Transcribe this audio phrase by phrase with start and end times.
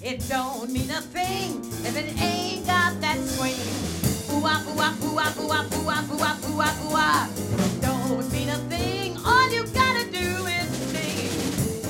[0.00, 3.58] It don't mean a thing if it ain't got that swing.
[4.30, 7.26] Ooh-ah, ooh-ah, ooh-ah, ooh-ah, ooh-ah, ooh-ah, ooh-ah, ooh-ah.
[7.82, 11.34] Don't mean a thing, all you gotta do is sing.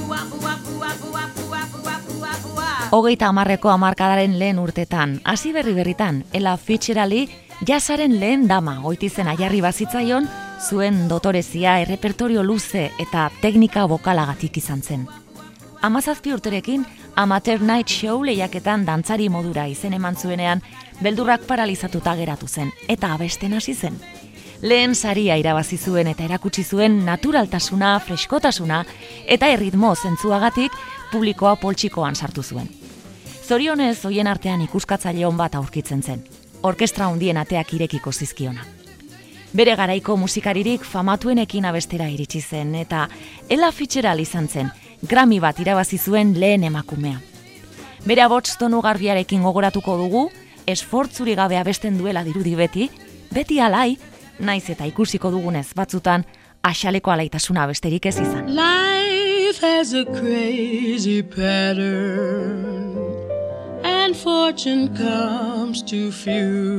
[0.00, 2.88] Ooh-ah, ooh-ah, ooh-ah, ooh-ah, ooh-ah, ooh-ah, ooh-ah, ooh-ah.
[2.96, 7.28] Hogeita hamarreko hamarkadaren lehen urtetan, hasi berri berritan, Ella Fitzgeraldi
[7.68, 10.26] jasaren lehen dama goitizen aiarri bazitzaion,
[10.64, 15.08] zuen dotorezia errepertorio luze eta teknika bokalagatik izan zen.
[15.82, 20.62] Amazazpi urterekin, Amateur Night Show lehiaketan dantzari modura izen eman zuenean,
[21.02, 23.94] beldurrak paralizatuta geratu zen, eta abesten hasi zen.
[24.62, 28.80] Lehen saria irabazi zuen eta erakutsi zuen naturaltasuna, freskotasuna
[29.26, 30.74] eta erritmo zentzuagatik
[31.12, 32.66] publikoa poltsikoan sartu zuen.
[33.46, 36.24] Zorionez, hoien artean ikuskatzaile hon bat aurkitzen zen.
[36.62, 38.66] Orkestra hundien ateak irekiko zizkiona.
[39.54, 43.06] Bere garaiko musikaririk famatuenekin abestera iritsi zen eta
[43.48, 44.68] Ella Fitzgerald izan zen,
[45.02, 47.20] Grammy bat irabazi zuen lehen emakumea.
[48.06, 50.30] Bere abots tonu garbiarekin gogoratuko dugu,
[50.66, 52.88] esfortzuri gabe abesten duela dirudi beti,
[53.34, 53.98] beti alai,
[54.40, 56.24] naiz eta ikusiko dugunez batzutan,
[56.62, 58.50] asaleko alaitasuna besterik ez izan.
[58.54, 62.96] Life has a crazy pattern,
[63.84, 66.78] and fortune comes to few.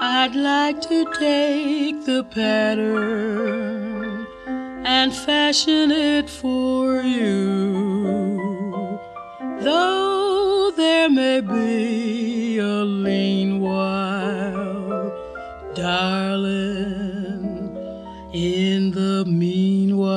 [0.00, 3.89] I'd like to take the pattern
[4.84, 8.48] and fashion it for you.
[9.60, 15.12] Though there may be a lean while,
[15.74, 17.76] darling,
[18.32, 20.08] in the meanwhile,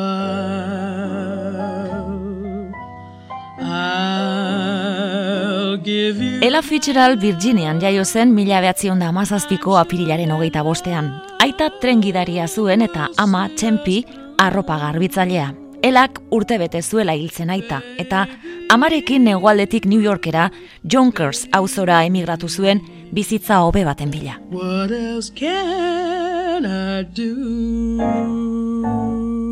[3.59, 6.39] I'll give you.
[6.41, 11.11] Ella Fitzgerald Virginian jaio zen mila behatzion da amazazpiko apirilaren hogeita bostean.
[11.43, 14.05] Aita trengidaria zuen eta ama txempi
[14.47, 15.51] arropa garbitzailea.
[15.83, 18.25] Elak urte bete zuela hiltzen aita, eta
[18.71, 20.49] amarekin negoaldetik New Yorkera
[20.83, 24.39] Jonkers auzora emigratu zuen bizitza hobe baten bila.
[24.51, 29.42] What else can I do?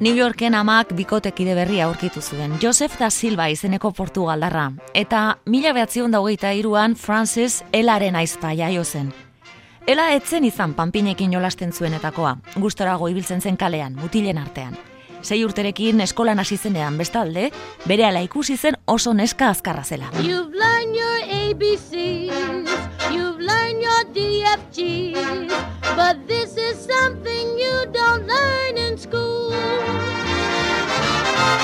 [0.00, 6.12] New Yorken amak bikotekide berria aurkitu zuen, Joseph da Silva izeneko portugaldarra, eta mila behatzion
[6.14, 9.10] daugeita iruan Francis Elaren aizpa jaio zen.
[9.90, 14.78] Ela etzen izan panpinekin jolasten zuenetakoa, gustorago ibiltzen zen kalean, mutilen artean.
[15.20, 17.50] Sei urterekin eskolan hasi zenean bestalde,
[17.90, 20.12] bere ala ikusi zen oso neska azkarra zela.
[20.22, 22.70] You've learned your ABCs,
[23.10, 25.50] you've learned your DFGs,
[25.96, 29.50] but this is something you don't learn school.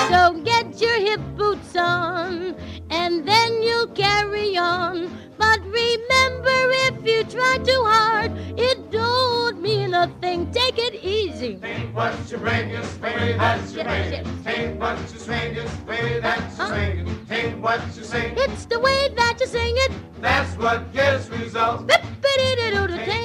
[0.09, 2.55] So get your hip boots on,
[2.89, 5.11] and then you'll carry on.
[5.37, 6.57] But remember,
[6.87, 10.49] if you try too hard, it don't mean a thing.
[10.51, 11.57] Take it easy.
[11.57, 14.43] Take what you bring us, baby, that's your bring.
[14.43, 17.25] Take what you swing us, baby, that's your swing.
[17.27, 19.91] Take what you sing, It's the way that you sing it.
[20.21, 21.83] that's what gives results.
[21.91, 22.01] Take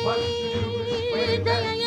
[0.04, 1.80] what you do, baby, that's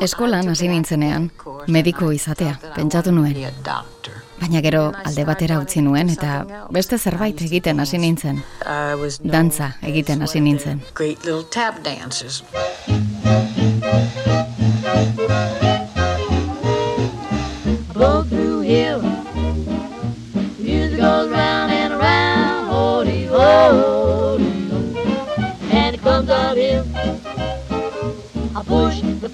[0.00, 1.30] Eskolan hasi nintzenean,
[1.68, 3.36] mediku izatea, pentsatu nuen.
[4.40, 8.42] Baina gero alde batera utzi nuen eta beste zerbait egiten hasi nintzen.
[8.64, 10.80] I was Dantza egiten hasi nintzen.
[18.00, 19.09] blow through hill.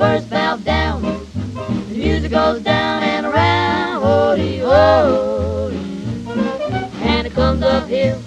[0.06, 1.02] First valve down.
[1.88, 5.78] The music goes down and around, holy holy,
[7.02, 8.18] and it comes up hill.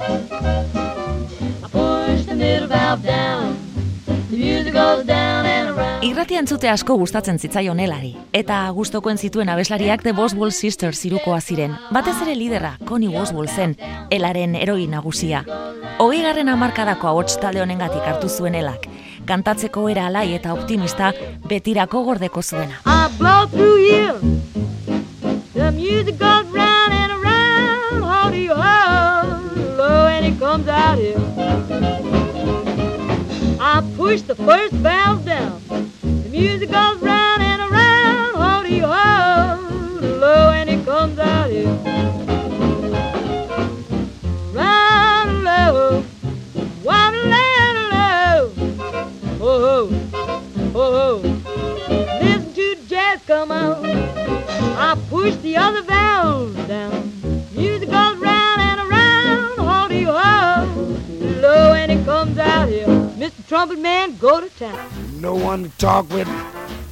[1.63, 3.55] I push the middle down.
[4.29, 6.03] The music goes down and around.
[6.03, 11.75] Irratia asko gustatzen zitzaion helari, eta gustokoen zituen abeslariak The Boswell Sisters zirukoa ziren.
[11.91, 13.77] Batez ere lidera, Connie Boswell zen,
[14.11, 15.45] helaren eroi nagusia.
[15.99, 18.87] Hogei garren amarkadako ahots talde honengatik hartu zuen helak.
[19.29, 21.11] Kantatzeko era alai eta optimista
[21.49, 22.79] betirako gordeko zuena.
[22.85, 24.17] I blow through here.
[25.53, 28.55] The music goes round and around, howdy ho,
[29.77, 31.21] low and it comes out here.
[33.61, 35.61] I push the first valve down.
[36.01, 37.38] The music goes round
[50.79, 53.85] Listen to jazz come on.
[53.85, 57.11] I push the other valves down.
[57.51, 60.63] Music goes round and around, all you ho.
[61.41, 62.87] Low and it comes out here.
[62.87, 63.45] Mr.
[63.45, 64.89] Trumpet Man, go to town.
[65.19, 66.29] No one to talk with,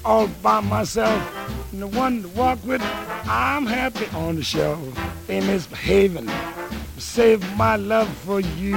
[0.04, 1.72] all by myself.
[1.72, 2.82] No one to walk with.
[2.82, 4.82] I'm happy on the shelf.
[5.28, 6.30] They misbehaving
[6.98, 8.76] Save my love for you.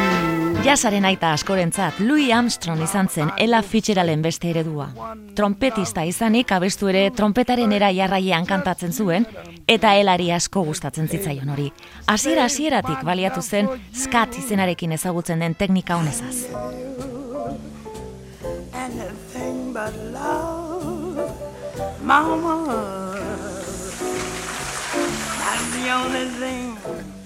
[0.60, 4.90] Jasaren aita askorentzat Louis Armstrong izan zen Ella Fitzgeralden beste eredua.
[5.34, 9.24] Trompetista izanik abestu ere trompetaren era jarraian kantatzen zuen
[9.66, 11.70] eta Elari asko gustatzen zitzaion hori.
[12.06, 16.44] Hasiera hasieratik baliatu zen skat izenarekin ezagutzen den teknika honezaz.
[18.74, 21.24] Anything but love,
[22.02, 22.58] mama.
[25.40, 27.19] That's the only thing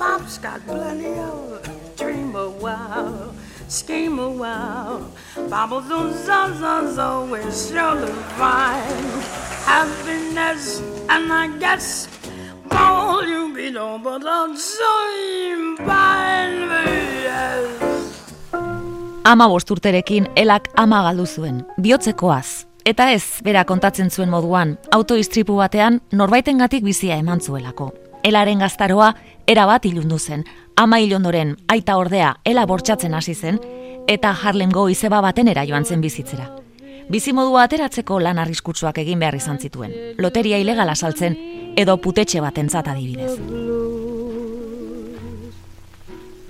[0.00, 1.60] Pop's got plenty of.
[1.98, 3.34] Dream a while,
[3.68, 5.04] scheme a while.
[5.50, 9.06] Bobble those zazas always sure to find
[9.66, 10.80] happiness,
[11.10, 12.08] and I guess
[12.70, 14.22] all you be done, but
[14.56, 14.94] so
[15.84, 16.64] fine,
[17.20, 17.68] yes.
[19.24, 22.64] Ama bosturterekin elak ama galdu zuen, bihotzekoaz.
[22.86, 27.92] Eta ez, bera kontatzen zuen moduan, autoistripu batean norbaitengatik bizia eman zuelako.
[28.22, 29.14] Elaren gaztaroa
[29.46, 30.44] erabat ilundu zen,
[30.76, 33.58] ama ilondoren aita ordea ela bortxatzen hasi zen,
[34.08, 36.50] eta Harlemgo izeba batenera joan zen bizitzera.
[37.10, 41.36] Bizimodua ateratzeko lan arriskutsuak egin behar izan zituen, loteria ilegala saltzen
[41.76, 43.38] edo putetxe batentzat adibidez.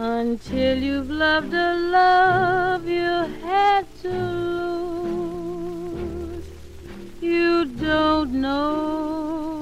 [0.01, 4.09] Until you've loved a love you had to
[5.19, 6.45] lose,
[7.21, 9.60] you don't know.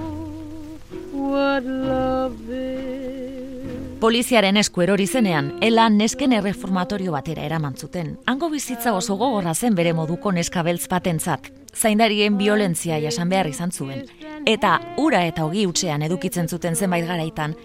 [3.99, 8.17] Poliziaren esku erori zenean, ela nesken erreformatorio batera eraman zuten.
[8.27, 11.51] Hango bizitza oso gogorra zen bere moduko neska beltz batentzat.
[11.75, 14.07] Zaindarien violentzia jasan behar izan zuen.
[14.47, 17.57] Eta ura eta ogi utxean edukitzen zuten zenbait garaitan.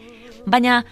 [0.46, 0.84] Baina,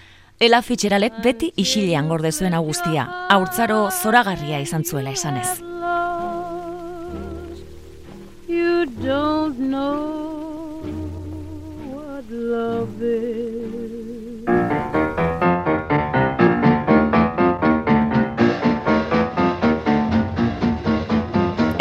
[0.42, 3.04] Ela Fitzgeraldek beti isilean gorde zuen hau guztia.
[3.30, 5.62] Haurtzaro zoragarria izan zuela esanez.
[8.50, 10.41] You don't know
[12.52, 13.72] is.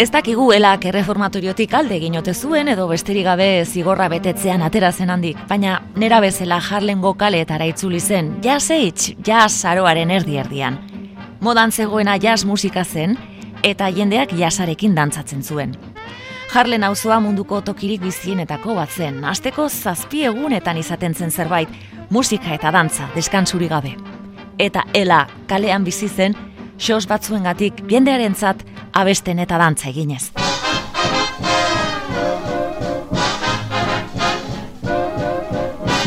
[0.00, 5.12] Ez dakigu elak erreformatoriotik alde egin ote zuen edo besterik gabe zigorra betetzean atera zen
[5.12, 10.81] handik, baina nera bezala Harlemgo kaleetara itzuli zen, jazz age, jazz aroaren erdi erdian.
[11.44, 13.19] Modan zegoena jazz musika zen,
[13.62, 15.76] eta jendeak jazzarekin dantzatzen zuen.
[16.55, 21.70] Harlen auzoa munduko tokirik bizienetako bat zen, asteko zazpi egunetan izaten zen zerbait,
[22.11, 23.94] musika eta dantza, deskantsuri gabe.
[24.58, 26.35] Eta ela kalean bizi zen,
[26.75, 30.32] xos batzuengatik jendearentzat abesten eta dantza eginez.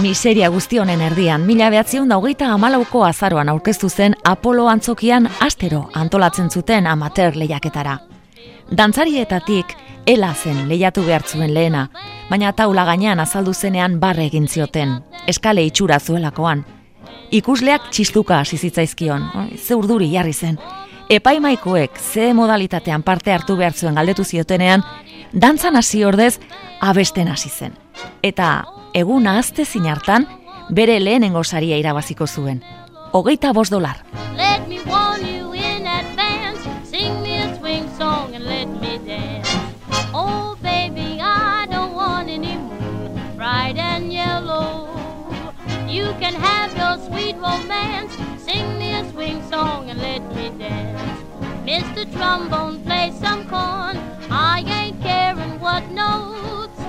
[0.04, 5.86] Miseria guzti honen erdian, mila behatziun da hogeita amalauko azaroan aurkeztu zen Apolo antzokian astero
[5.94, 8.02] antolatzen zuten amateur lehiaketara.
[8.72, 9.76] Dantzarietatik
[10.06, 11.90] ela zen lehiatu behar zuen lehena,
[12.30, 16.66] baina taula gainean azaldu zenean barre egin zioten, eskale itxura zuelakoan.
[17.32, 20.60] Ikusleak txistuka hasi zitzaizkion, ze urduri jarri zen.
[21.10, 24.84] Epaimaikoek ze modalitatean parte hartu behar zuen galdetu ziotenean,
[25.34, 26.40] dantzan hasi ordez
[26.82, 27.74] abesten hasi zen.
[28.22, 28.64] Eta
[28.94, 30.28] egun ahazte hartan,
[30.70, 32.64] bere lehenengo saria irabaziko zuen.
[33.12, 33.98] Hogeita bost dolar.
[34.36, 35.33] Let me warn you
[46.24, 48.14] can have your sweet romance.
[48.42, 51.20] Sing me a swing song and let me dance.
[51.68, 52.10] Mr.
[52.14, 53.98] Trombone, play some corn.
[54.32, 56.80] I ain't caring what notes.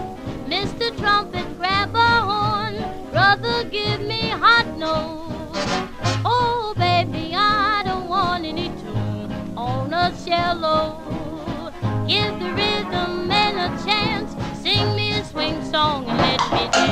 [0.46, 0.96] Mr.
[1.00, 2.74] Trumpet, grab a horn.
[3.10, 5.68] Brother, give me hot notes.
[6.24, 10.78] Oh, baby, I don't want any tune on a cello.
[12.06, 14.30] Give the rhythm and a chance.
[14.62, 16.43] Sing me a swing song and let.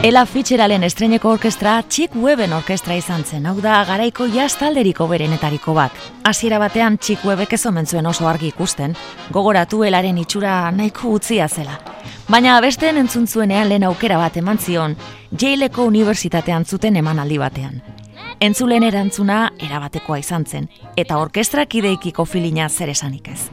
[0.02, 5.75] Ela Fitzgeralden estreneko orkestra Chick Weben orkestra izan zen, hau da garaiko jazz talderiko berenetariko
[5.76, 5.95] bat.
[6.25, 8.97] Hasiera batean Chick Webek ez omen zuen oso argi ikusten,
[9.31, 11.78] gogoratu elaren itxura nahiko utzia zela.
[12.28, 14.97] Baina besteen entzun zuenean lehen aukera bat eman zion,
[15.38, 17.83] Yaleko Unibertsitatean zuten emanaldi batean.
[18.40, 23.50] Entzulen erantzuna erabatekoa izan zen, eta orkestrak ideikiko filina zer esanik ez.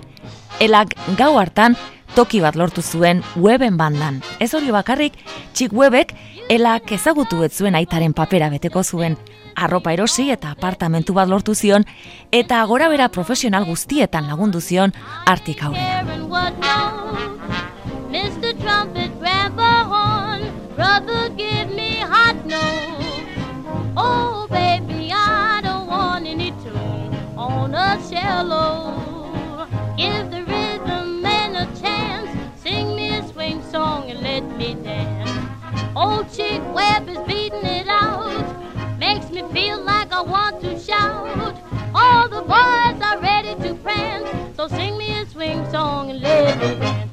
[0.59, 1.77] Elak gau hartan
[2.15, 4.21] toki bat lortu zuen weben bandan.
[4.39, 5.13] Ez hori bakarrik,
[5.53, 6.13] txik webek
[6.49, 9.17] elak ezagutu ez zuen aitaren papera beteko zuen,
[9.55, 11.85] arropa erosi eta apartamentu bat lortu zion,
[12.31, 14.93] eta gora bera profesional guztietan lagundu zion
[15.25, 16.05] artik aurrera.
[24.01, 24.29] Oh.
[29.99, 30.48] Give
[36.39, 38.45] chick web is beating it out.
[38.99, 41.55] Makes me feel like I want to shout.
[41.93, 46.57] All the boys are ready to prance, so sing me a swing song and let
[46.57, 47.11] me dance.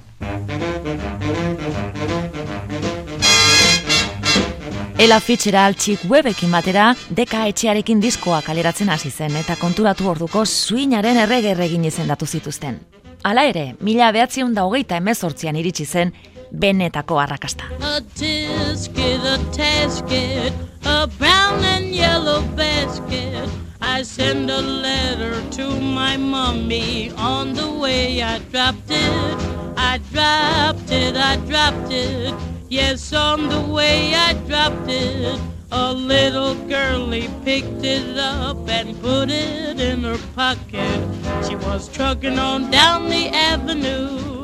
[4.99, 11.21] Ella Fitzgerald Chick Webekin batera deka etxearekin diskoa kaleratzen hasi zen eta konturatu orduko swingaren
[11.21, 12.81] errege erregin izendatu zituzten.
[13.23, 16.15] Hala ere, mila behatziun da hogeita emezortzian iritsi zen
[16.53, 17.65] benetako arrakasta.
[17.81, 20.53] A tisket, a tasket,
[20.85, 23.49] a brown and yellow basket.
[23.81, 29.37] I send a letter to my mommy on the way I dropped it.
[29.77, 32.35] I dropped it, I dropped it.
[32.69, 35.41] Yes, on the way I dropped it.
[35.73, 41.01] A little girlie picked it up and put it in her pocket.
[41.47, 44.36] She was trucking on down the avenue,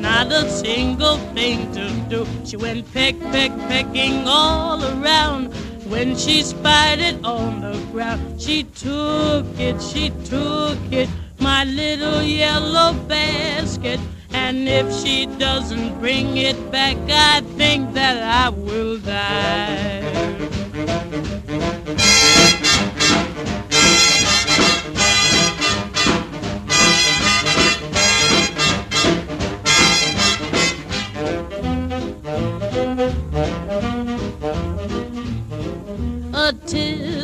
[0.00, 2.26] not a single thing to do.
[2.44, 5.52] She went peck, peck, pecking all around.
[5.88, 12.22] When she spied it on the ground, she took it, she took it, my little
[12.22, 14.00] yellow basket.
[14.30, 20.28] And if she doesn't bring it back, I think that I will die.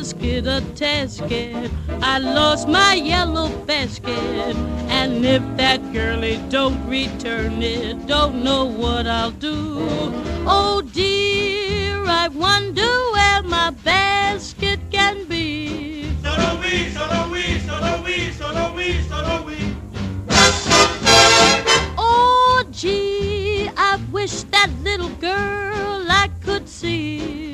[0.05, 1.71] Tisket, a tasket.
[2.03, 4.55] I lost my yellow basket.
[4.89, 9.81] And if that girlie don't return it, don't know what I'll do.
[10.47, 16.11] Oh dear, I wonder where my basket can be.
[16.23, 19.57] Solo we, solo we, solo we, solo we, solo we.
[21.97, 27.54] Oh gee, I wish that little girl I could see.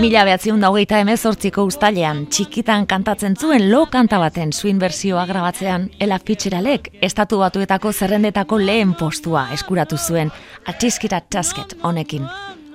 [0.00, 5.90] Mila behatziun da hogeita emezortziko ustalean, txikitan kantatzen zuen lo kanta baten swing versioa grabatzean,
[6.00, 10.32] Ella Fitzgeraldek estatu batuetako zerrendetako lehen postua eskuratu zuen,
[10.66, 12.26] atxiskita tasket honekin.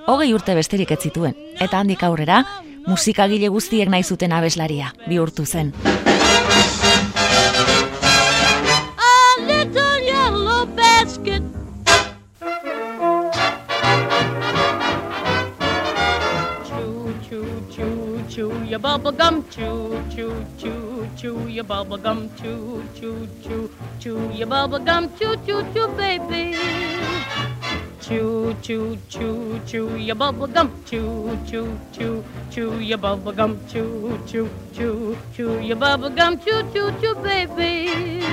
[0.08, 2.44] Hogei urte besterik ez zituen, eta handik aurrera,
[2.88, 5.74] musikagile guztiek nahi zuten abeslaria, bihurtu zen.
[18.80, 19.44] Your bubble gum.
[19.50, 22.30] Chew, chew, chew, chew your bubble gum.
[22.38, 23.70] Chew, chew, chew,
[24.00, 25.10] chew your bubble gum.
[25.18, 26.56] Chew, chew, chew, baby.
[28.00, 30.72] Chew, chew, chew, chew your bubble gum.
[30.86, 33.60] Chew, chew, chew, chew your bubble gum.
[33.68, 36.40] Chew, chew, chew, chew your bubble gum.
[36.40, 38.24] Chew, chew, chew, baby.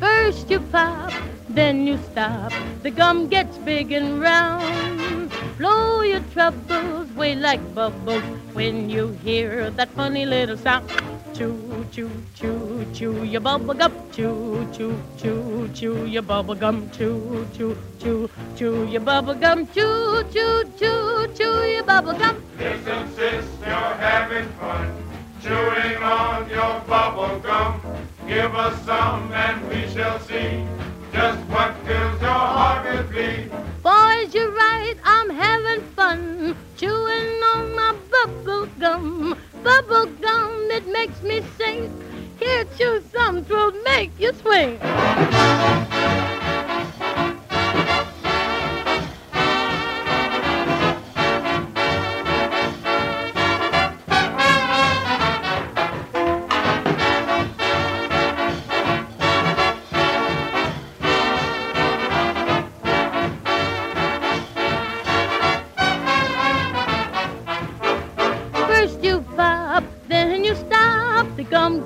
[0.00, 1.12] First you pop,
[1.50, 2.52] then you stop.
[2.82, 4.99] The gum gets big and round.
[5.60, 8.24] Blow your troubles away like bubbles
[8.54, 10.88] when you hear that funny little sound.
[11.34, 13.92] Chew, chew, chew, chew your bubble gum.
[14.10, 16.88] Chew, chew, chew, chew your bubble gum.
[16.96, 19.66] Chew, chew, chew, chew your bubble gum.
[19.74, 22.42] Chew, chew, chew, chew your bubble gum.
[22.58, 24.88] Listen, sis, you're having fun.
[25.42, 27.82] Chewing on your bubble gum.
[28.26, 30.64] Give us some and we shall see
[31.12, 33.48] just what fills your heart with glee.
[33.82, 39.36] Boys, you're right, I'm having fun chewing on my bubble gum.
[39.62, 41.90] Bubble gum, it makes me sing.
[42.38, 44.78] Here, chew some, twill make you swing.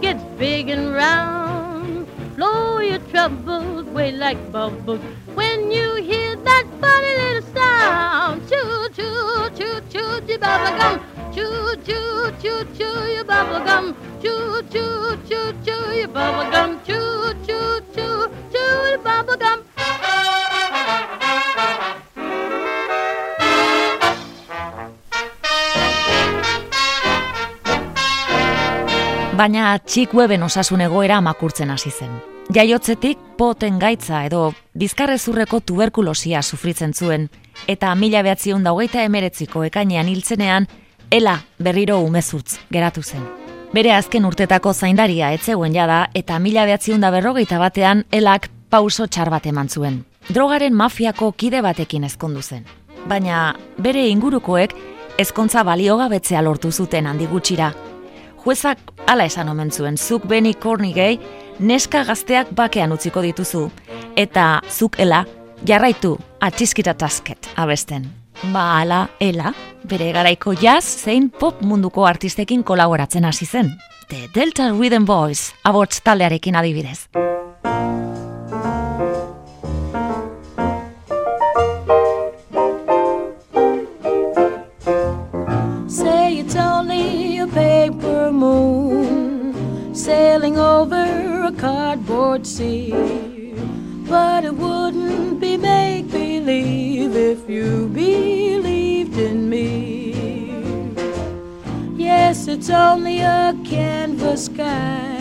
[0.00, 2.06] Gets big and round.
[2.36, 5.00] Blow your troubles away like bubbles
[5.34, 8.42] when you hear that funny little sound.
[8.48, 11.00] Chew, chew, chew, chew your bubble gum.
[11.34, 13.96] Chew, chew, chew, chew your bubble gum.
[14.20, 16.80] Chew, chew, chew, chew your bubble gum.
[16.84, 17.34] Chew,
[29.34, 32.10] Baina txik weben osasun egoera makurtzen hasi zen.
[32.54, 37.30] jaiotzetik poten gaitza edo bizkarrezurreko tuberkulosia sufritzen zuen,
[37.66, 40.68] eta mila behatzion daugeita emeretziko ekainean hiltzenean,
[41.10, 43.24] ela berriro umezurtz geratu zen.
[43.72, 49.30] Bere azken urtetako zaindaria etzeuen jada eta mila behatzion da berrogeita batean elak pauso txar
[49.30, 50.04] bat eman zuen.
[50.28, 52.64] Drogaren mafiako kide batekin ezkondu zen.
[53.08, 54.76] Baina bere ingurukoek
[55.18, 57.72] ezkontza baliogabetzea lortu zuten handi gutxira.
[58.44, 61.16] Juezak hala esan omen zuen, zuk Benny Cornigay
[61.58, 63.70] neska gazteak bakean utziko dituzu,
[64.20, 65.22] eta zuk ela
[65.66, 68.04] jarraitu atxiskita tasket abesten.
[68.52, 69.54] Ba, ala, ela,
[69.88, 73.72] bere garaiko jazz zein pop munduko artistekin kolaboratzen hasi zen.
[74.10, 77.06] The Delta Rhythm Boys, abots taldearekin adibidez.
[90.04, 92.90] Sailing over a cardboard sea.
[94.06, 100.52] But it wouldn't be make believe if you believed in me.
[101.96, 105.16] Yes, it's only a canvas sky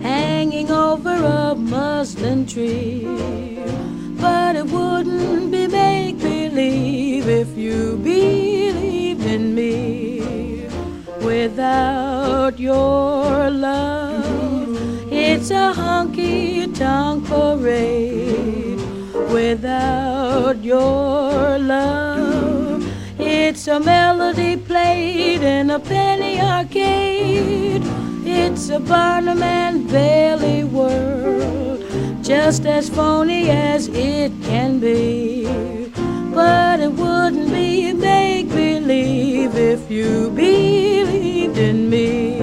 [0.00, 3.04] hanging over a muslin tree.
[4.18, 8.59] But it wouldn't be make believe if you believed.
[11.42, 14.76] Without your love,
[15.10, 18.78] it's a honky tonk parade.
[19.32, 22.84] Without your love,
[23.18, 27.84] it's a melody played in a penny arcade.
[28.26, 31.82] It's a Barnum and Bailey world,
[32.22, 35.79] just as phony as it can be.
[36.40, 42.38] But it wouldn't be make believe if you believed in me.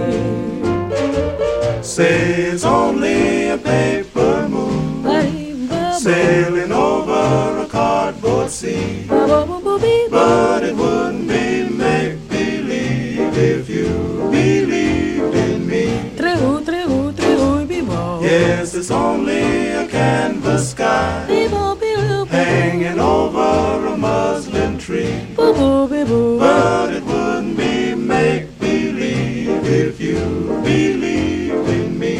[1.81, 2.17] Say
[2.51, 5.03] it's only a paper moon
[5.93, 9.05] sailing over a cardboard sea.
[9.07, 13.89] But it wouldn't be make believe if you
[14.29, 15.85] believed in me.
[18.21, 21.66] Yes, it's only a canvas sky
[26.07, 30.15] But it wouldn't be make believe if you
[30.63, 32.15] believed in me.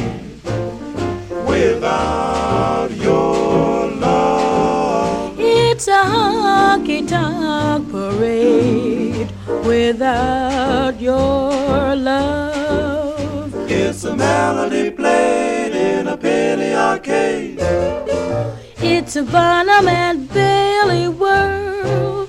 [1.48, 9.32] Without your love, It's a honky tonk parade
[9.64, 13.54] without your love.
[13.70, 17.60] it's a melody played in a penny arcade.
[18.82, 22.27] It's a Barnum and Bailey world,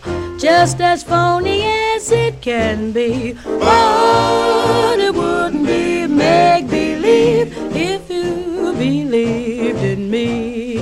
[0.48, 1.62] just as phony
[1.94, 3.34] as it can be.
[3.44, 10.77] But it wouldn't be make believe if you believed in me.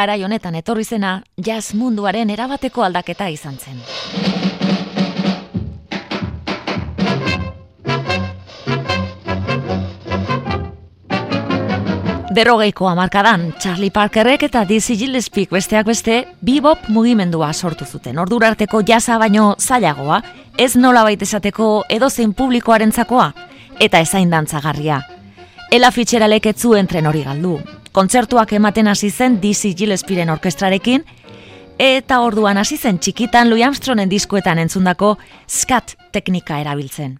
[0.00, 3.82] Garai honetan etorri zena, jazz munduaren erabateko aldaketa izan zen.
[12.32, 18.16] Berrogeiko hamarkadan, Charlie Parkerrek eta Dizzy Gillespieek besteak beste bebop mugimendua sortu zuten.
[18.24, 20.22] Ordura arteko jasa baino zailagoa,
[20.56, 23.34] ez nola esateko edozein publikoarentzakoa
[23.78, 25.02] eta ezain dantzagarria.
[25.70, 27.58] Ela Fitzgeraldek ez zuen tren hori galdu.
[27.92, 31.02] Kontzertuak ematen hasi zen Dizzy Gillespieren orkestrarekin,
[31.80, 35.16] eta orduan hasi zen txikitan Louis Armstrongen diskuetan entzundako
[35.48, 37.18] skat teknika erabiltzen.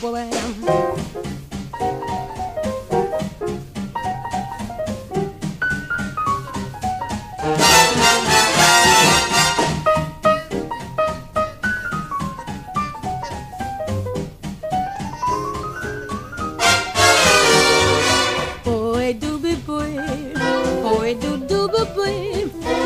[0.00, 0.28] Boy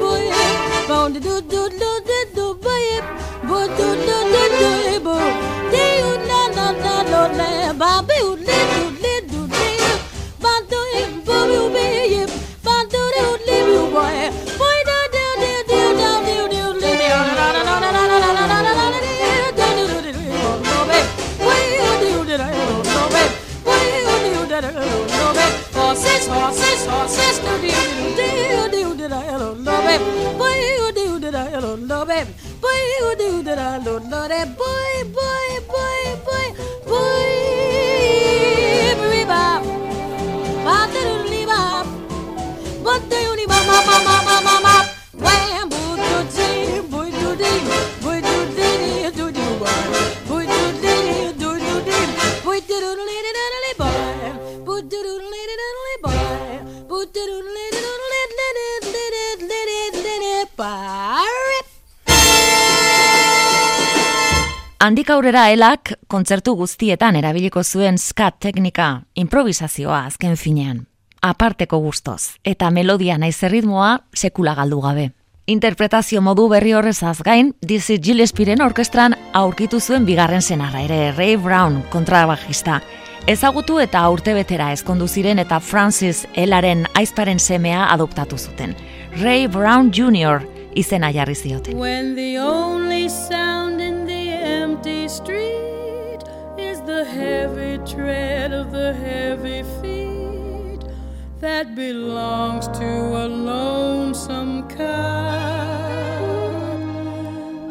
[0.00, 0.45] boy.
[65.16, 70.82] Aurrera elak kontzertu guztietan erabiliko zuen skat teknika, improvisazioa azken finean.
[71.24, 75.06] Aparteko gustoz, eta melodia naiz erritmoa sekula galdu gabe.
[75.46, 81.82] Interpretazio modu berri horrezaz gain, Dizzy Gillespieren orkestran aurkitu zuen bigarren senarra ere, Ray Brown
[81.90, 82.80] kontrabajista.
[83.26, 88.76] Ezagutu eta urtebetera ezkondu ziren eta Francis Elaren aizparen semea adoptatu zuten.
[89.22, 90.44] Ray Brown Jr.
[90.74, 91.78] izena jarri zioten.
[91.78, 93.65] When the only sound
[94.86, 96.20] empty street
[96.56, 100.84] is the heavy tread of the heavy feet
[101.40, 104.78] that belongs to a lonesome cop.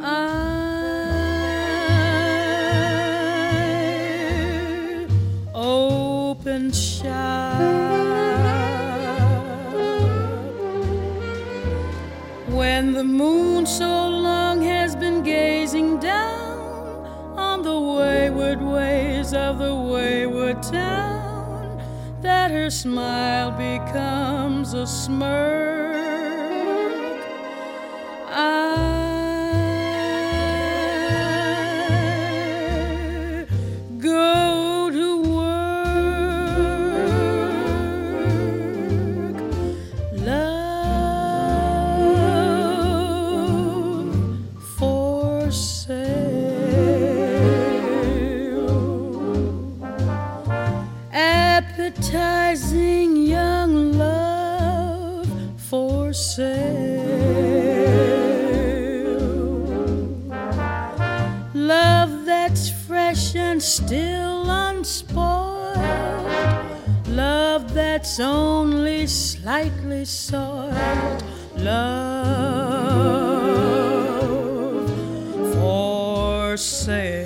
[0.04, 0.28] I
[5.54, 7.62] open shop.
[12.50, 16.45] When the moon so long has been gazing down
[17.66, 21.82] the wayward ways of the wayward town,
[22.22, 25.96] that her smile becomes a smirk.
[28.30, 28.75] I
[63.76, 65.76] still unspoiled.
[67.10, 71.24] Love that's only slightly soiled.
[71.58, 72.16] Love
[75.54, 77.25] for sale.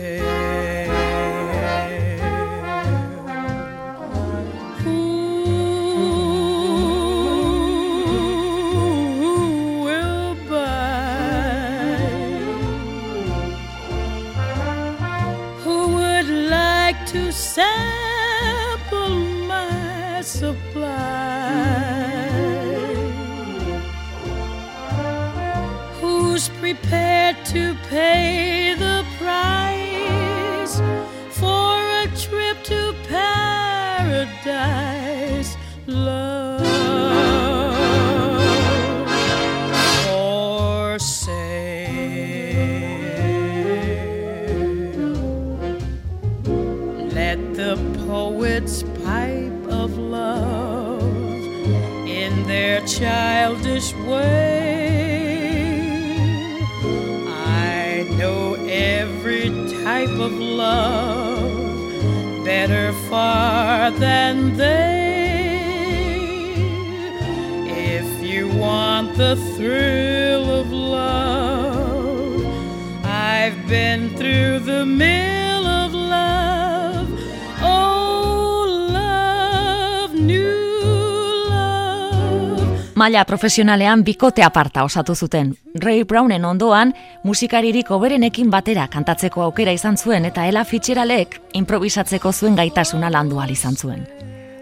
[83.10, 85.56] Maila profesionalean bikote aparta osatu zuten.
[85.82, 86.92] Ray Brownen ondoan
[87.24, 93.50] musikaririk oberenekin batera kantatzeko aukera izan zuen eta Ella Fitzgeraldek improvisatzeko zuen gaitasuna landu ahal
[93.50, 94.06] izan zuen.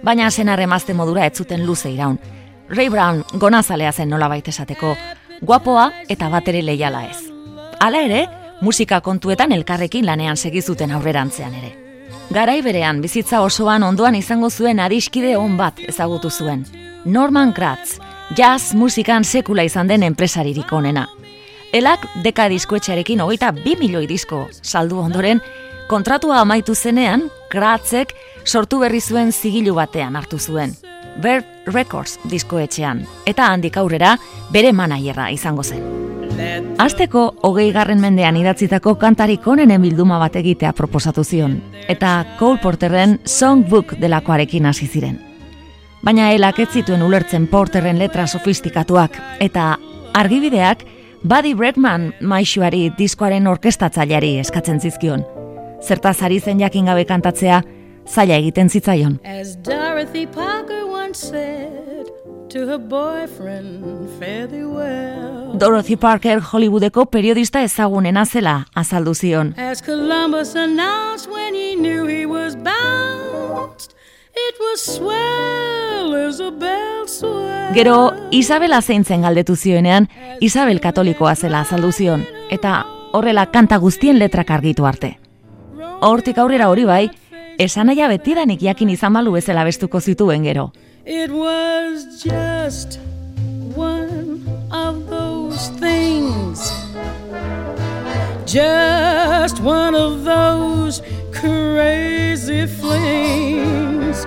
[0.02, 2.16] Baina senar emazte modura ez zuten luze iraun.
[2.70, 4.96] Ray Brown gonazalea zen nolabait esateko,
[5.42, 7.20] guapoa eta batere leiala ez.
[7.82, 8.26] Hala ere,
[8.62, 11.76] musika kontuetan elkarrekin lanean segizuten aurrerantzean ere.
[12.32, 16.64] Garai berean bizitza osoan ondoan izango zuen adiskide on bat ezagutu zuen.
[17.06, 18.00] Norman Kratz,
[18.36, 21.08] jazz musikan sekula izan den enpresaririk onena.
[21.74, 25.42] Elak deka diskoetxearekin hogeita bi milioi disko saldu ondoren,
[25.88, 28.14] kontratua amaitu zenean, Kratzek
[28.46, 30.74] sortu berri zuen zigilu batean hartu zuen.
[31.22, 34.18] Bird Records diskoetxean, eta handik aurrera
[34.54, 35.84] bere manaierra izango zen.
[36.78, 41.58] Azteko, hogei garren mendean idatzitako kantarik onenen bilduma bat egitea proposatu zion,
[41.90, 45.27] eta Cole Porterren Songbook delakoarekin hasi ziren.
[46.06, 49.78] Baina helak ez zituen ulertzen Porterren letra sofistikatuak, eta
[50.18, 50.84] argibideak
[51.24, 55.26] Buddy Bregman maixuari diskoaren orkestatzaileari eskatzen zizkion.
[55.82, 57.64] Zertaz ari zen jakin gabe kantatzea,
[58.08, 59.18] zaila egiten zitzaion.
[59.26, 62.14] As Dorothy Parker once said
[62.54, 65.58] to her boyfriend, fare thee well.
[65.58, 69.56] Dorothy Parker Hollywoodeko periodista ezagunena zela azaldu zion.
[69.58, 73.97] As Columbus announced when he knew he was bounced,
[77.74, 80.08] Gero, Isabela zeintzen galdetu zioenean,
[80.42, 85.18] Isabel katolikoa zela azaldu zion, eta horrela kanta guztien letrak argitu arte.
[86.02, 87.04] Hortik aurrera hori bai,
[87.58, 90.72] esanaia betidanik jakin izan balu bezala bestuko zituen gero.
[91.06, 93.00] It was just
[93.76, 96.72] one of those things.
[98.48, 101.02] Just one of those
[101.34, 104.24] crazy flings.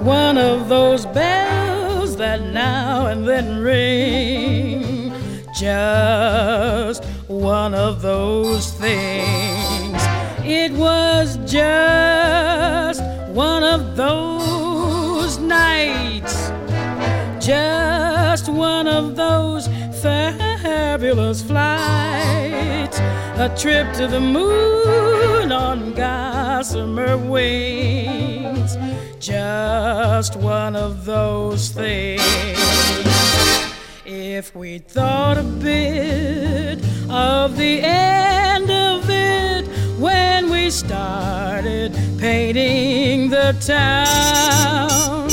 [0.00, 5.12] One of those bells that now and then ring.
[5.58, 10.00] Just one of those things.
[10.44, 16.52] It was just one of those nights.
[17.44, 19.66] Just one of those
[20.00, 22.93] fabulous flights.
[23.36, 28.76] A trip to the moon on gossamer wings.
[29.18, 32.22] Just one of those things.
[34.04, 39.66] If we thought a bit of the end of it
[39.98, 45.28] when we started painting the town,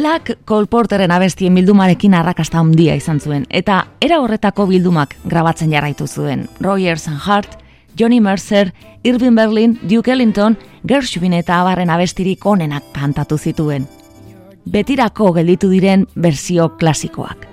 [0.00, 6.06] Elak Cole Porteren abestien bildumarekin arrakasta handia izan zuen, eta era horretako bildumak grabatzen jarraitu
[6.08, 6.46] zuen.
[6.64, 7.58] Rogers and Hart,
[8.00, 8.72] Johnny Mercer,
[9.04, 10.56] Irving Berlin, Duke Ellington,
[10.88, 13.84] Gershwin eta abarren abestirik onenak kantatu zituen.
[14.64, 17.44] Betirako gelditu diren berzio klasikoak.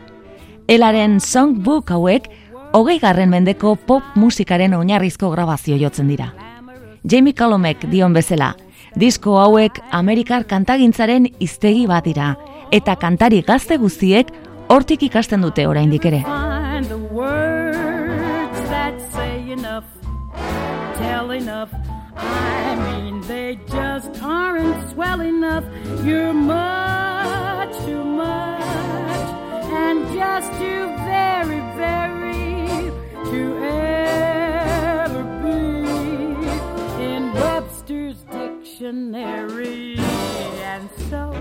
[0.71, 2.29] Elaren songbook hauek,
[2.71, 6.31] hogei garren mendeko pop musikaren oinarrizko grabazio jotzen dira.
[7.03, 8.53] Jamie Calomek dion bezala,
[8.95, 12.35] disko hauek Amerikar kantagintzaren iztegi bat dira,
[12.71, 14.31] eta kantari gazte guztiek
[14.69, 16.23] hortik ikasten dute oraindik ere.
[22.19, 25.63] I mean, they just aren't swell enough.
[26.03, 29.29] You're much too much,
[29.71, 32.91] and just too very, very
[33.29, 33.57] to
[38.77, 39.97] dictionary.
[39.97, 41.33] And so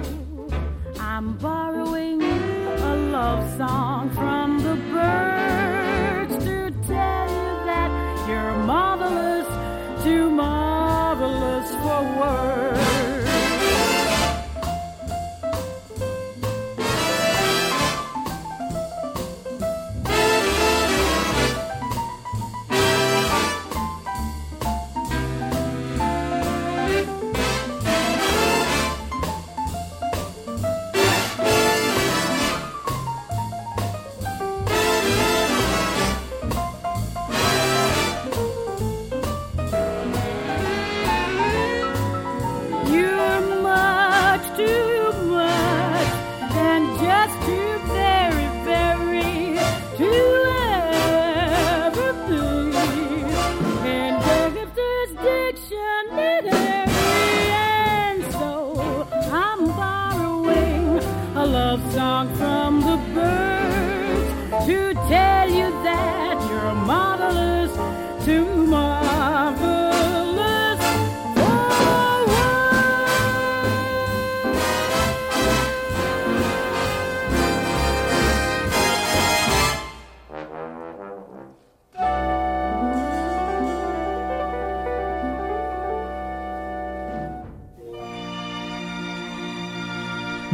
[0.98, 10.30] I'm borrowing a love song from the birds to tell you that you're marvelous, too
[10.30, 12.85] marvelous for words.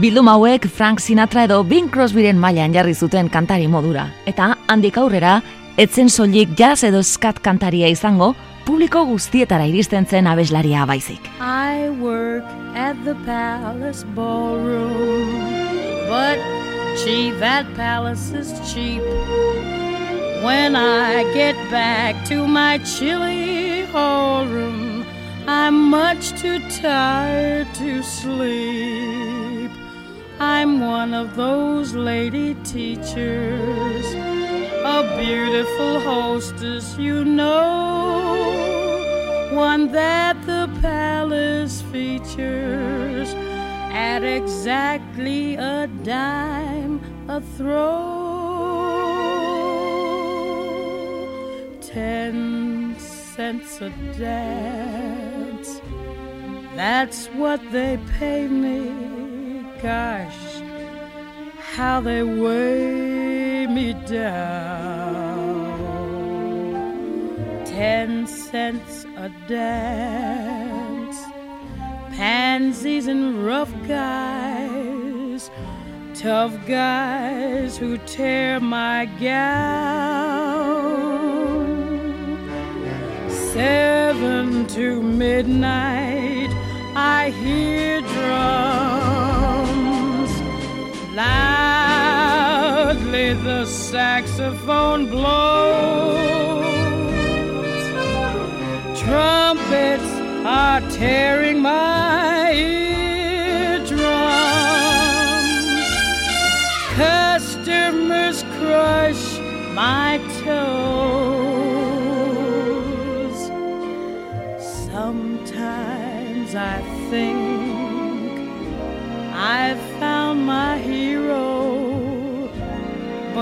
[0.02, 4.08] Bildum hauek Frank Sinatra edo Bing Crosbyren mailan jarri zuten kantari modura.
[4.26, 5.36] Eta handik aurrera,
[5.78, 8.32] etzen soilik jazz edo skat kantaria izango,
[8.66, 11.30] publiko guztietara iristen zen abeslaria baizik.
[11.38, 12.42] I work
[12.74, 15.38] at the palace ballroom,
[16.10, 16.42] but
[17.04, 19.06] gee, that palace is cheap.
[20.42, 25.06] When I get back to my chilly hall room,
[25.46, 29.11] I'm much too tired to sleep.
[30.54, 34.06] I'm one of those lady teachers,
[34.84, 37.88] a beautiful hostess, you know,
[39.54, 43.32] one that the palace features
[43.92, 48.10] at exactly a dime a throw.
[51.80, 53.88] Ten cents a
[54.18, 55.80] dance,
[56.76, 59.21] that's what they pay me.
[59.82, 60.62] Gosh,
[61.74, 65.42] how they weigh me down.
[67.66, 70.72] Ten cents a dance
[72.12, 75.50] pansies and rough guys,
[76.14, 80.52] tough guys who tear my gown.
[83.28, 86.50] Seven to midnight,
[86.94, 88.81] I hear drums.
[92.82, 96.64] Loudly the saxophone blows.
[98.98, 100.12] Trumpets
[100.44, 104.00] are tearing my eardrums.
[106.96, 109.38] Customers crush
[109.74, 110.18] my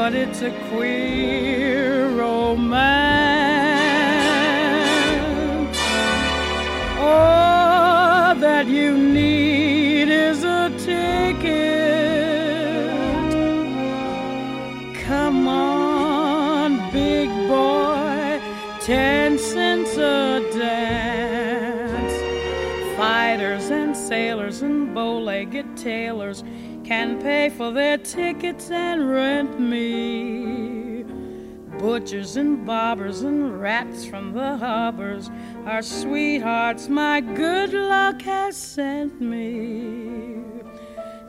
[0.01, 3.20] but it's a queer romance.
[27.21, 31.05] Pay for their tickets and rent me.
[31.79, 35.31] Butchers and bobbers and rats from the harbors
[35.67, 40.43] are sweethearts my good luck has sent me.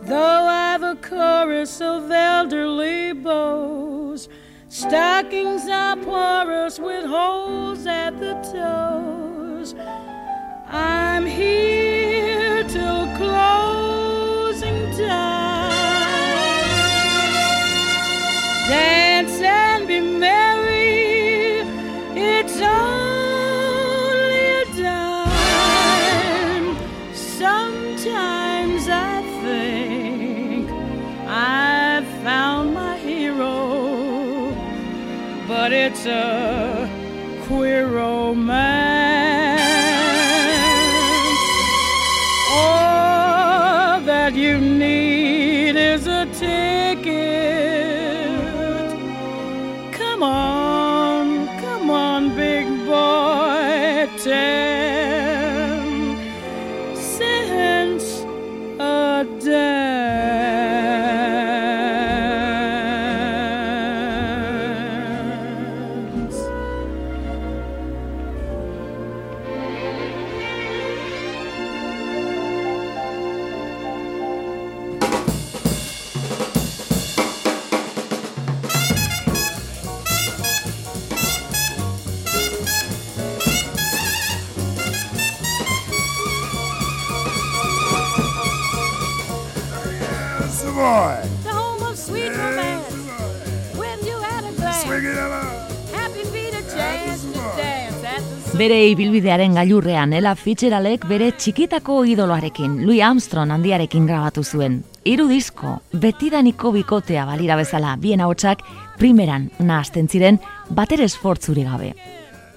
[0.02, 4.18] Though I've a chorus of elderly beaux,
[4.68, 9.76] stockings are porous with holes at the toes.
[10.68, 15.51] I'm here till closing time.
[19.92, 21.68] Be merry.
[22.16, 26.68] It's only a dime.
[27.14, 30.72] Sometimes I think
[31.28, 33.56] I've found my hero,
[35.46, 36.90] but it's a
[37.48, 39.01] queer romance.
[98.62, 104.76] Bere ibilbidearen gailurrean Ella Fitzgeraldek bere txikitako idoloarekin, Louis Armstrong handiarekin grabatu zuen.
[105.02, 108.62] Hiru disko, betidaniko bikotea balira bezala, bien ahotsak
[109.00, 110.38] primeran nahazten ziren
[110.70, 111.96] batere esfortzuri gabe.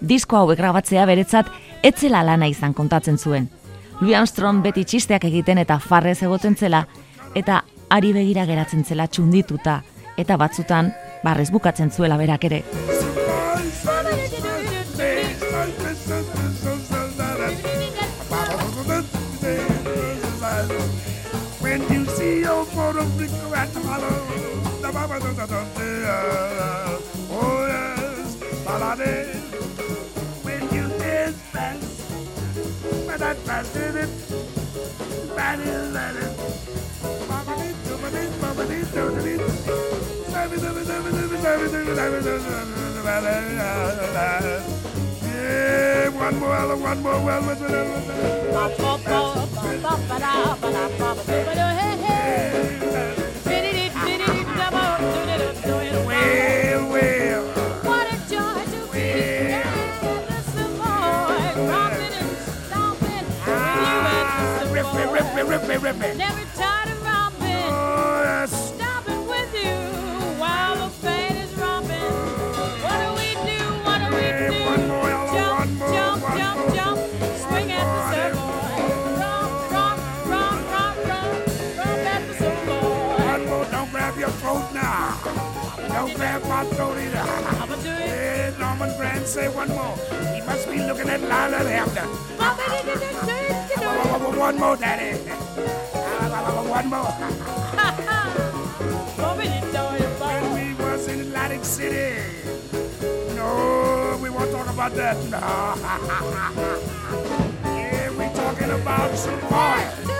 [0.05, 1.48] Disko hauek grabatzea beretzat
[1.80, 3.48] etzela lana izan kontatzen zuen.
[4.02, 6.84] Louis Armstrong beti txisteak egiten eta farrez egoten zela,
[7.32, 9.80] eta ari begira geratzen zela txundituta,
[10.20, 10.92] eta batzutan
[11.24, 12.64] barrez bukatzen zuela berak ere.
[25.16, 25.20] Oh
[27.68, 28.34] yes,
[28.66, 29.12] Balade.
[30.42, 31.86] When you did fast,
[33.06, 34.10] when I fast did it,
[35.36, 36.34] that is that it.
[37.30, 39.38] Babadi, babadi, babadi, babadi.
[40.32, 42.18] Sabi, sabi, sabi, sabi, sabi, sabi, sabi,
[43.04, 43.30] sabi,
[45.22, 48.34] yeah, one more, one more, well, listen, listen.
[65.35, 66.14] Me, rip me, rip me, rip me.
[66.16, 68.74] Never tired of romping, Oh, yes.
[68.74, 69.74] stomping with you
[70.39, 72.12] while the band is romping.
[72.85, 73.61] What do we do?
[73.87, 74.64] What do we Hey, do?
[74.64, 76.74] one more, Ella, jump, one more, jump, one jump, more.
[76.76, 76.99] jump,
[77.45, 78.43] swing at the more, Savoy.
[79.22, 80.01] Romp, romp,
[80.32, 81.32] romp, romp, romp,
[81.78, 83.24] romp at the Savoy.
[83.32, 85.18] One more, don't grab your throat now.
[85.95, 87.13] Don't grab my throat either.
[88.77, 89.97] Norman Grant, say one more.
[90.35, 92.09] He must be looking at Lila Hampton.
[94.37, 95.16] One more, Daddy.
[96.68, 97.05] One more.
[100.25, 102.20] When we was in Atlantic City.
[103.37, 105.16] No, we won't talk about that.
[105.31, 105.39] No.
[107.64, 110.13] yeah, we're talking about some boy.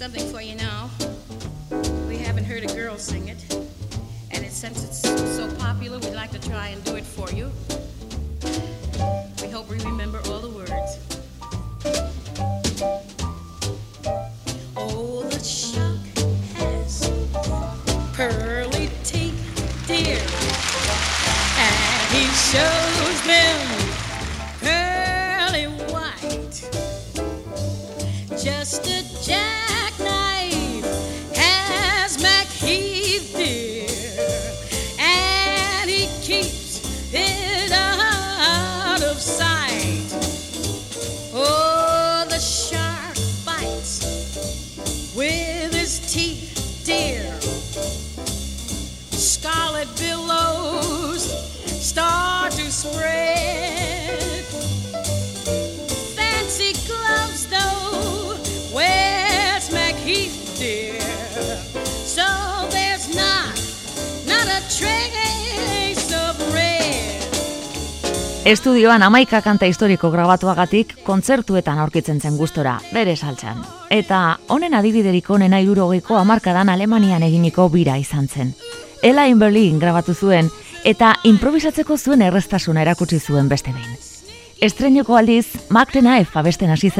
[0.00, 0.88] Something for you now.
[2.08, 3.36] We haven't heard a girl sing it.
[4.30, 7.52] And it, since it's so popular, we'd like to try and do it for you.
[9.42, 10.22] We hope we remember
[68.50, 73.60] Estudioan amaika kanta historiko grabatuagatik kontzertuetan aurkitzen zen gustora, bere saltxan.
[73.94, 78.50] Eta honen adibiderik onena irurogeiko amarkadan Alemanian eginiko bira izan zen.
[79.06, 80.50] Ela in Berlin grabatu zuen
[80.82, 83.94] eta improvisatzeko zuen erreztasuna erakutsi zuen beste behin.
[84.60, 86.90] Estreneko aldiz, Magdena F abesten hasi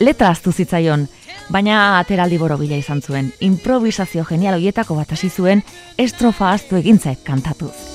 [0.00, 1.08] letra aztu zitzaion,
[1.48, 3.32] baina ateraldi borobila izan zuen.
[3.40, 5.64] Improvisazio genial hoietako bat hasi zuen,
[5.96, 7.93] estrofa aztu egintzek kantatuz.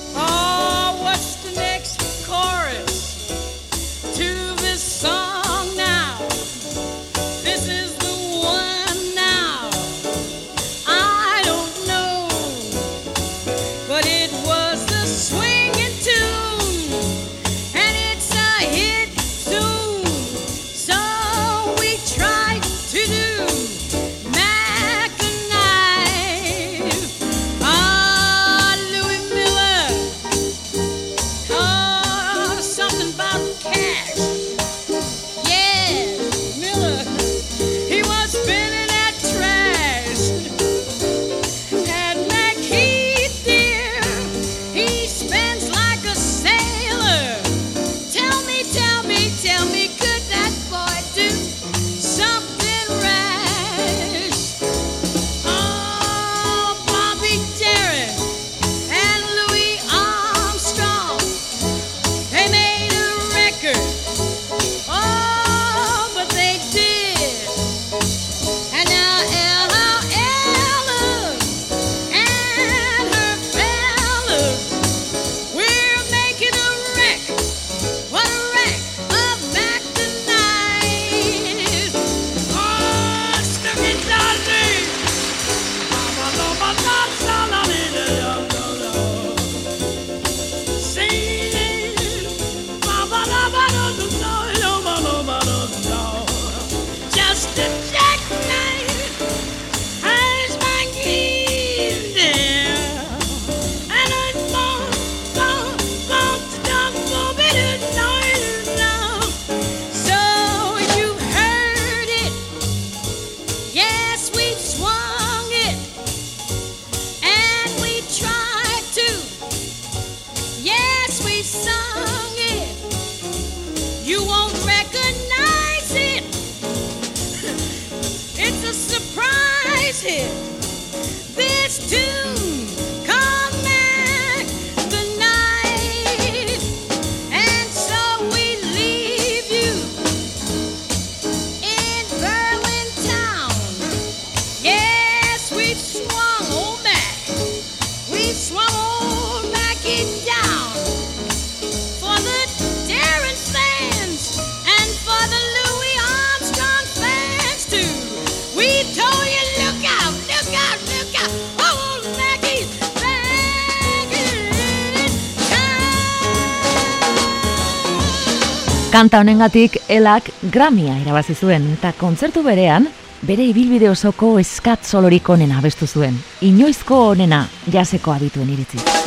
[169.00, 172.90] kanta honengatik elak gramia irabazi zuen eta kontzertu berean
[173.24, 176.20] bere ibilbide osoko eskat solorik onena abestu zuen.
[176.44, 178.99] Inoizko onena jaseko abituen iritzi.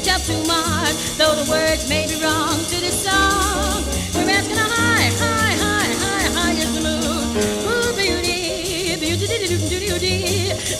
[0.00, 0.96] it just too much.
[1.18, 3.84] Though the words may be wrong to this song,
[4.14, 7.26] we're asking a high, high, high, high, high is the moon.
[7.68, 10.16] Ooh, beauty, beauty, beauty, beauty,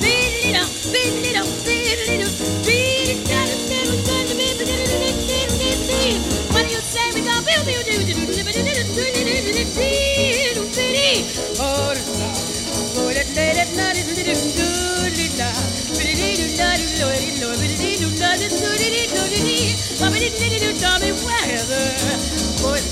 [0.00, 1.61] Beat it up, beat it up.
[20.12, 21.10] Tommy, diddy do Tommy
[21.68, 21.96] the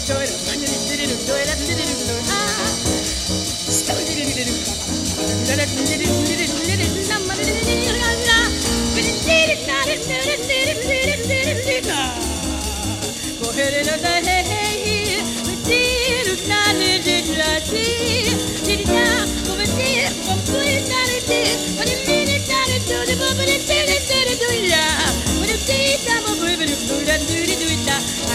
[0.07, 0.31] toy,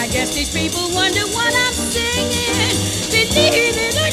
[0.06, 2.30] I guess these people wonder what I'm singing.
[3.10, 4.05] Believe it.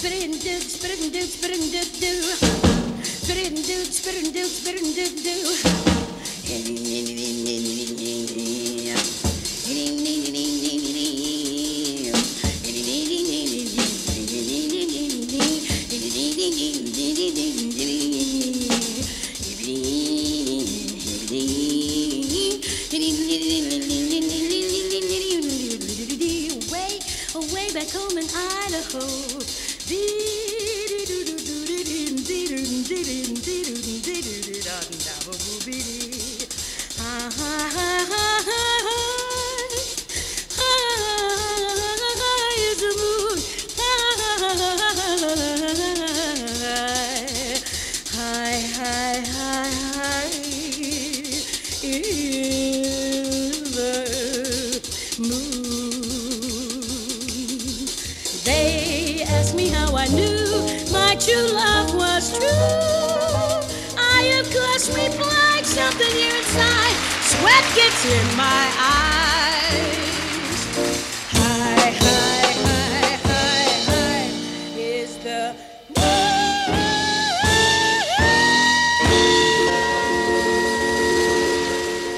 [0.00, 1.63] Sprenduks, sprenduks, spring.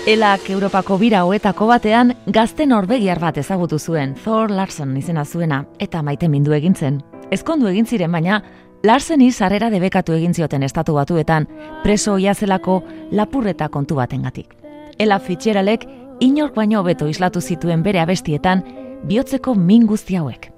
[0.07, 5.99] Elak Europako bira hoetako batean gazte norbegiar bat ezagutu zuen, Thor Larson izena zuena, eta
[6.07, 7.01] maite mindu egin zen.
[7.35, 8.39] Ezkondu egin ziren baina,
[8.87, 11.49] Larseni sarrera debekatu egin zioten estatu batuetan,
[11.83, 14.55] preso oiazelako lapurreta kontu batengatik.
[14.97, 15.89] Ela Fitzgeraldek
[16.21, 18.63] inork baino hobeto islatu zituen bere abestietan,
[19.11, 20.53] bihotzeko min guzti hauek.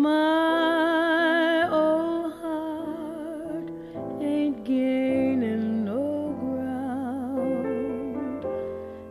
[0.00, 0.77] But
[4.68, 8.44] gaining no ground.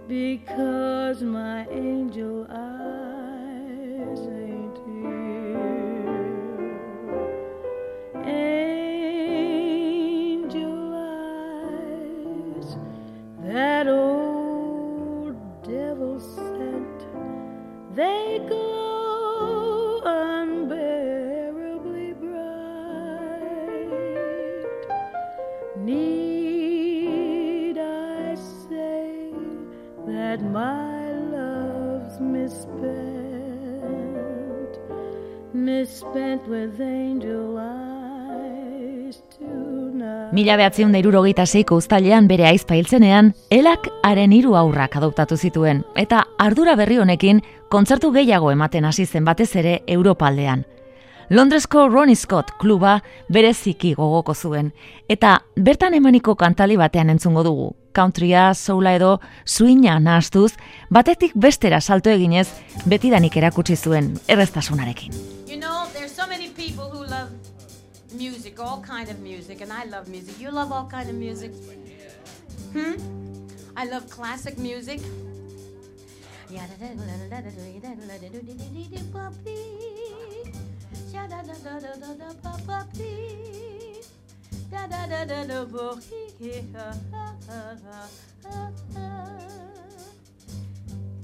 [0.08, 1.66] Because my
[35.68, 40.32] misspent with angel eyes tonight?
[40.32, 45.84] Mila behatziun da irurogeita seiko uztailean bere aizpa hiltzenean, elak haren hiru aurrak adoptatu zituen,
[46.00, 47.42] eta ardura berri honekin
[47.74, 50.64] kontzertu gehiago ematen hasi zen batez ere Europaldean.
[51.30, 54.72] Londresko Ronnie Scott kluba bereziki gogoko zuen,
[55.10, 57.74] eta bertan emaniko kantali batean entzungo dugu.
[57.98, 60.54] Countrya, soula edo swinga nahastuz,
[60.94, 62.48] batetik bestera salto eginez,
[62.86, 65.18] betidanik erakutsi zuen erreztasunarekin.
[65.48, 67.32] You know, there's so many people who love
[68.14, 70.40] music, all kind of music, and I love music.
[70.40, 71.52] You love all kind of music?
[72.74, 73.02] Hmm?
[73.76, 75.02] I love classic music.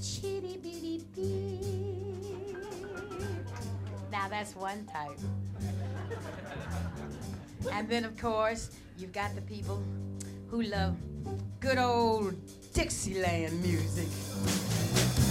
[0.00, 2.56] Chitty bitty bee.
[4.10, 5.18] Now that's one type.
[7.72, 9.82] And then, of course, you've got the people
[10.48, 10.96] who love
[11.60, 12.34] good old
[12.72, 14.08] Dixieland music.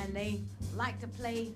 [0.00, 0.40] and they
[0.76, 1.48] like to play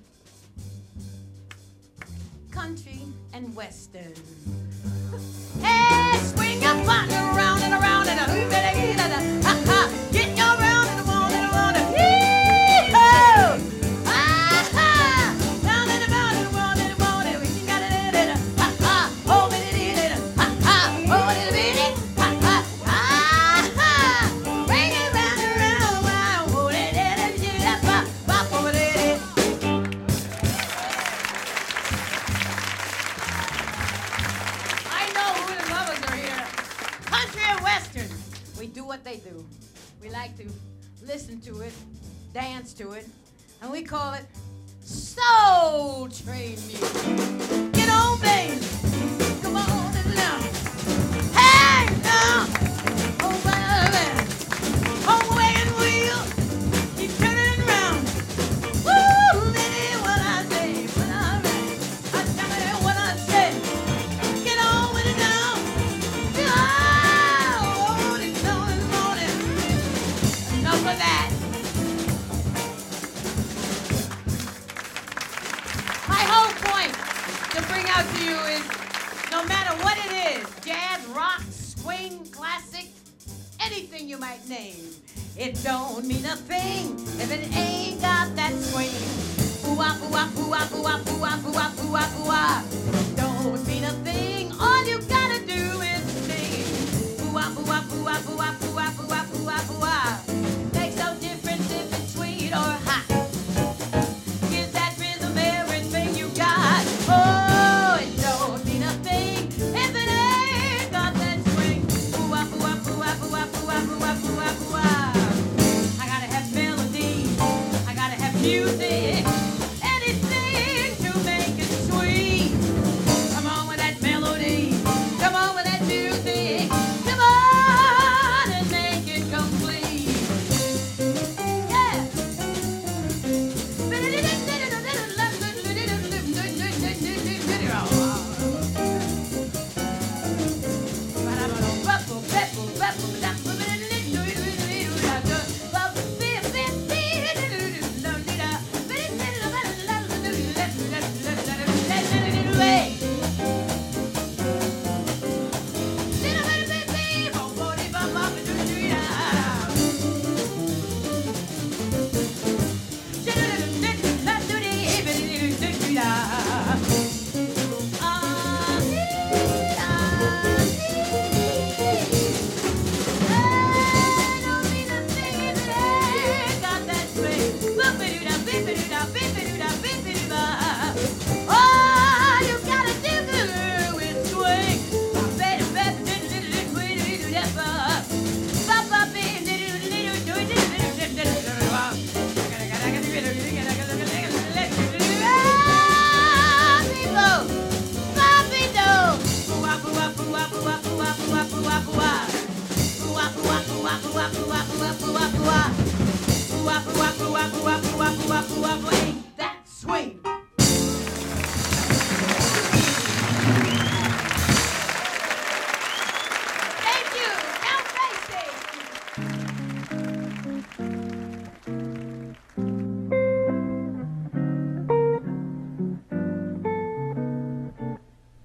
[2.50, 3.00] country
[3.32, 4.12] and western.
[5.60, 9.68] hey, swing your partner around and around and a
[39.12, 39.44] they do.
[40.00, 40.44] We like to
[41.04, 41.72] listen to it,
[42.32, 43.06] dance to it,
[43.60, 44.24] and we call it
[44.80, 47.72] Soul Train music.
[47.72, 48.91] Get on, baby.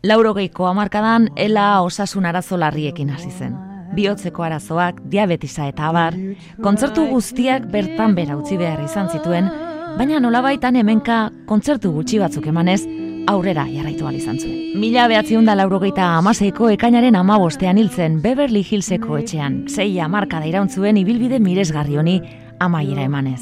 [0.08, 3.56] Laurogeiko hamarkadan ela osasun arazo larriekin hasi zen.
[3.96, 6.16] Bihotzeko arazoak, diabetisa eta abar,
[6.64, 9.50] kontzertu guztiak bertan bera utzi behar izan zituen,
[9.98, 11.18] baina nolabaitan hemenka
[11.50, 12.86] kontzertu gutxi batzuk emanez,
[13.28, 14.80] aurrera jarraitu izan zuen.
[14.80, 21.40] Mila behatziun da laurogeita amaseiko ekainaren amabostean hiltzen Beverly Hillseko etxean, zei hamarkada irauntzuen ibilbide
[21.40, 22.22] miresgarri honi
[22.60, 23.42] amaiera emanez.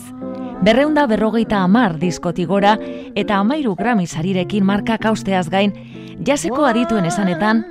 [0.63, 2.77] Berreunda berrogeita amar diskotik gora
[3.13, 5.75] eta amairu Grammy sarirekin markak austeaz gain,
[6.23, 7.63] jaseko adituen esanetan,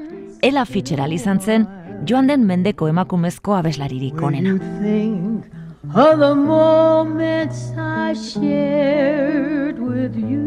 [0.43, 1.67] Ella Fitzgerald izan zen,
[2.09, 4.59] joan den mendeko emakumezko abeslaririk onena.
[5.95, 10.41] Of the moments I shared with you.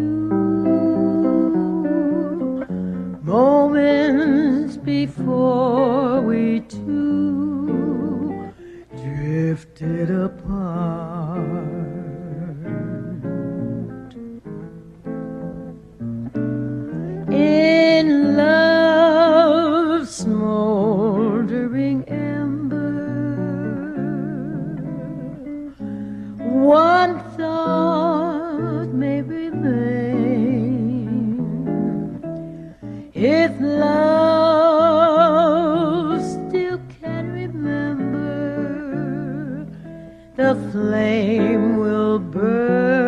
[3.23, 8.51] Moments before we two
[8.97, 11.36] drifted apart.
[17.47, 22.93] In love's smoldering ember,
[26.43, 29.77] one thought may remain.
[33.13, 35.01] If love
[36.21, 38.45] still can remember,
[40.35, 43.06] the flame will burn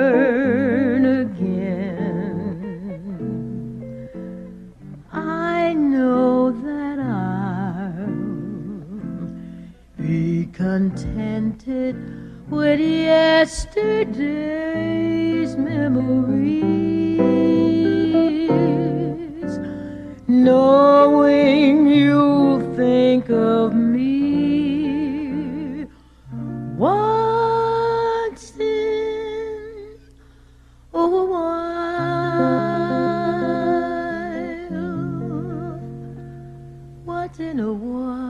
[10.70, 11.96] contented
[12.48, 14.22] with yesterday's
[15.58, 17.20] memories,
[20.28, 24.06] knowing you'll think of me
[26.78, 29.88] once in
[30.94, 31.80] a while,
[37.06, 38.29] once in a while.